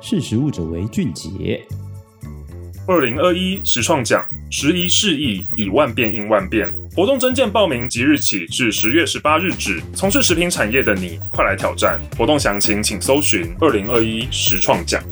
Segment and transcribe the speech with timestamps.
[0.00, 1.60] 识时务者为俊杰。
[2.86, 6.72] 二零二一实创奖，时移世易，以万变应万变。
[6.96, 9.80] 活动征件报名即日起至十月十八日止。
[9.94, 12.00] 从事食品产业的你，快来挑战！
[12.16, 15.02] 活动详情请搜寻二零二一实创奖。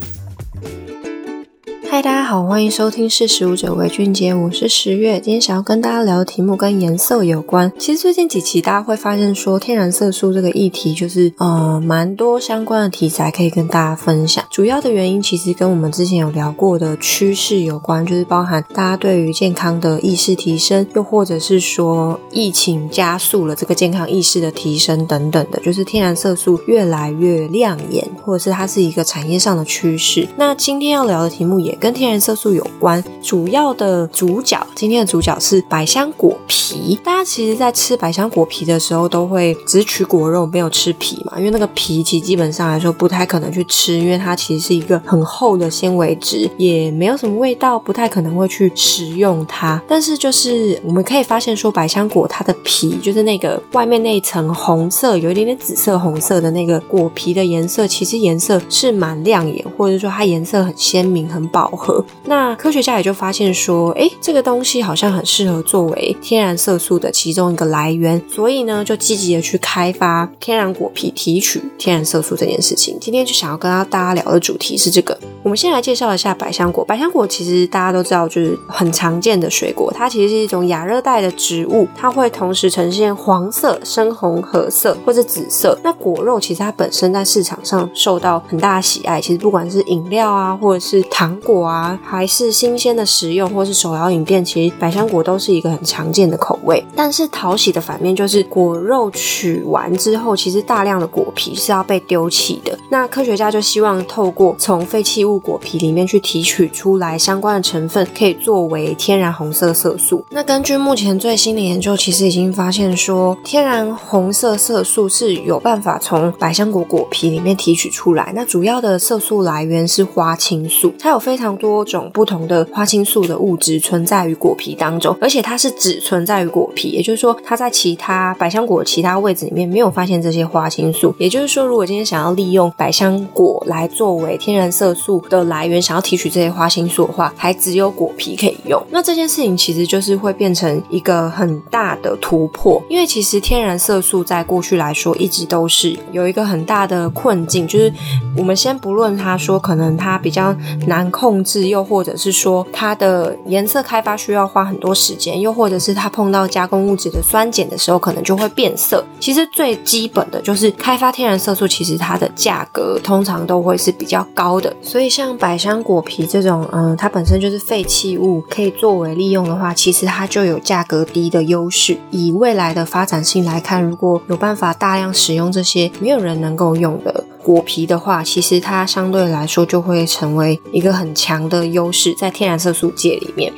[1.97, 5.19] 嗨，大家好，欢迎收听《识食物者为俊杰》，我是十月。
[5.19, 7.73] 今天想要跟大家聊的题目跟颜色有关。
[7.79, 14.45] 其实最近几期大家会发现说，天然色素这个议题就是呃蛮多相关的题材可以跟大家分享。
[14.51, 30.29] 主要的原因其实跟我们之前有聊过的趋势有关，就是包含大家对于健康的意识提升，又或者是说疫情加速了这个健康意识的提升等等的，就是天然色素越来越亮眼，或者是它是一个产业上的趋势。
[30.37, 36.99] 那今天要聊的题目也跟天然色素有关，主要的主角，今天的主角是百香果皮。
[37.05, 49.81] 大家其实，在吃百香果皮的时候，都会只取果肉，没有吃皮嘛，因为那个皮其实基本上来说不太可能去吃，因为它其实是一个很厚的纤维质，也没有什么味道，不太可能会去食用它。
[49.87, 61.71] 但是就是我们可以发现说，百香果它的皮，就是那个外面那一层红色，有一点点紫色红色的那个果皮的颜色，其实颜色是蛮亮眼，或者说它颜色很鲜明、很饱。
[61.77, 72.97] 呵，那科学家也就发现说，诶，这个东西好像很适合作为天然色素的其中一个来源，所以呢，就积极的去开发天然果皮提取天然色素这件事情。
[73.01, 75.19] 今天就想要跟大家聊的主题是这个。
[75.47, 76.85] 我们先来介绍一下百香果。
[76.85, 85.79] 百香果其实大家都知道，就是很常见的水果，它其实是一种亚热带的植物，它会同时呈现黄色、深红、褐色或者紫色。
[85.85, 91.65] 那果肉其实它本身在市场上受到很大的喜爱，其实不管是饮料啊，或者是糖果。
[91.65, 96.85] 啊，还是新鲜的食用，或是手摇饮店，其实百香果都是一个很常见的口味。
[96.97, 102.76] 但是讨喜的反面就是果肉取完之后，其实大量的果皮是要被丢弃的。
[102.89, 110.25] 那科学家就希望透过从废弃物果皮里面去提取出来相关的成分，可以作为天然红色色素。
[110.31, 118.33] 那根据目前最新的研究，其实已经发现说，天然红色色素是有办法从百香果果皮里面提取出来。
[118.35, 131.15] 那主要的色素来源是花青素，它有非常多种不同的花青素的物质存在于果皮当中，而且它是只存在于果皮，也就是说，它在其他百香果其他位置里面没有发现这些花青素。
[131.19, 138.83] 也就是说，如果今天想要利用百香果来作为天然色素的来源，想要提取这些花青素的话，还只有果皮可以用。
[138.91, 147.91] 那这件事情其实就是会变成一个很大的突破，因为其实天然色素在过去来说一直都是有一个很大的困境，就是
[148.37, 150.55] 我们先不论它说可能它比较
[150.87, 151.37] 难控。
[151.47, 159.05] 制，又或者是说它的颜色开发需要花很多时间，又或者是它碰到加工物质的酸碱的时候，可能就会变色。
[159.21, 164.75] 其实最基本的就是开发天然色素，其实它的价格通常都会是比较高的。
[164.83, 171.97] 所以像百香果皮这种，嗯，它本身就是废弃物，可以作为利用的话，其实它就有价格低的优势。
[172.11, 183.53] 以未来的发展性来看，如果有办法大量使用这些没有人能够用的果皮的话，其实它相对来说就会成为一个很强的优势，在天然色素界里面。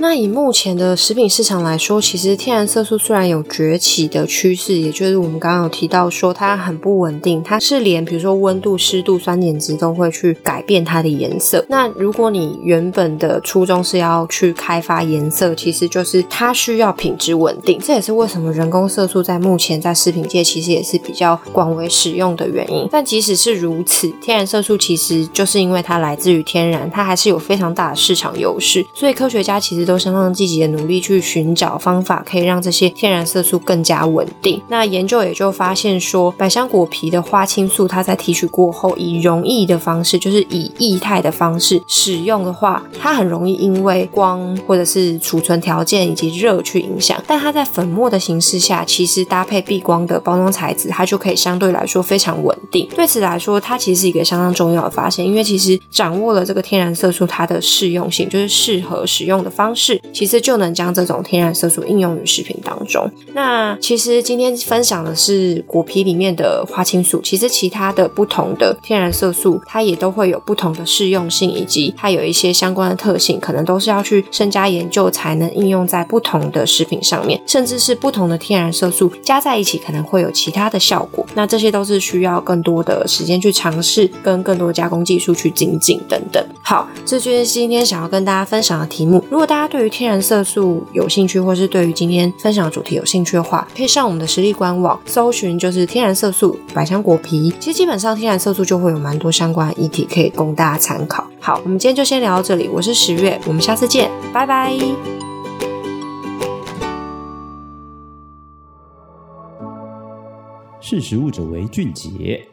[0.00, 11.66] 那以目前的食品市场来说，其实天然色素虽然有崛起的趋势，也就是我们刚刚有提到说它很不稳定，它是连比如说温度、湿度、酸碱值都会去改变它的颜色。
[11.68, 17.80] 那如果你原本的初衷是要去开发颜色，其实就是它需要品质稳定。
[17.82, 22.88] 这也是为什么人工色素在目前在食品界其实也是比较广为使用的原因。
[22.92, 28.86] 但即使是如此，天然色素其实就是因为它来自于天然，它还是有非常大的市场优势。
[28.94, 34.60] 所以科学家其实都相当积极的努力去寻找方法，可以让这些天然色素更加稳定。
[34.68, 47.18] 那研究也就发现说，百香果皮的花青素，它在提取过后，以溶液的方式，就是以液态的方式使用的话，它很容易因为光或者是储存条件以及热去影响。
[47.26, 52.86] 但它在粉末的形式下，其实搭配避光的包装材质，它就可以相对来说非常稳定。
[52.94, 59.77] 对此来说，它其实是一个相当重要的发现，因为其实掌握了这个天然色素它的适用性，就是适合使用的方式。
[59.78, 63.08] 是，其实就能将这种天然色素应用于食品当中。
[63.32, 81.24] 那其实今天分享的是果皮里面的花青素，其实其他的不同的天然色素，它也都会有不同的适用性，以及它有一些相关的特性，可能都是要去深加研究才能应用在不同的食品上面，甚至是不同的天然色素加在一起可能会有其他的效果。
[81.34, 86.44] 那这些都是需要更多的的时间去尝试跟更多加工技术去精进等等。
[86.68, 89.24] 好，这就是今天想要跟大家分享的题目。
[89.30, 97.50] 如果大家对于天然色素有兴趣，或是对于今天分享的主题有兴趣的话，可以上我们的实力官网搜寻，就是天然色素百香果皮。
[97.58, 101.26] 其实基本上天然色素就会有蛮多相关的议题可以供大家参考。
[101.40, 102.68] 好，我们今天就先聊到这里。
[102.68, 104.78] 我是十月，我们下次见，拜拜。
[110.82, 112.46] 识食物者为俊杰。